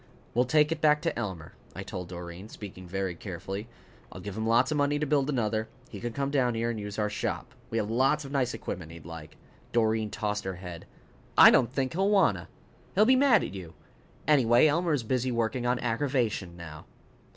"We'll 0.33 0.45
take 0.45 0.71
it 0.71 0.81
back 0.81 1.03
to 1.03 1.15
Elmer," 1.15 1.53
I 1.75 1.83
told 1.83 2.07
Doreen, 2.09 2.49
speaking 2.49 2.87
very 2.87 3.13
carefully. 3.13 3.67
"I'll 4.11 4.19
give 4.19 4.35
him 4.35 4.47
lots 4.47 4.71
of 4.71 4.77
money 4.77 4.97
to 4.97 5.05
build 5.05 5.29
another. 5.29 5.67
He 5.91 5.99
can 5.99 6.11
come 6.11 6.31
down 6.31 6.55
here 6.55 6.71
and 6.71 6.79
use 6.79 6.97
our 6.97 7.07
shop. 7.07 7.53
We 7.69 7.77
have 7.77 7.91
lots 7.91 8.25
of 8.25 8.31
nice 8.31 8.55
equipment 8.55 8.91
he'd 8.91 9.05
like." 9.05 9.37
Doreen 9.73 10.09
tossed 10.09 10.43
her 10.43 10.55
head. 10.55 10.87
"I 11.37 11.51
don't 11.51 11.71
think 11.71 11.93
he'll 11.93 12.09
wanta. 12.09 12.47
He'll 12.95 13.05
be 13.05 13.15
mad 13.15 13.43
at 13.43 13.53
you. 13.53 13.75
Anyway, 14.27 14.65
Elmer 14.65 14.93
is 14.93 15.03
busy 15.03 15.31
working 15.31 15.67
on 15.67 15.77
aggravation 15.77 16.57
now." 16.57 16.85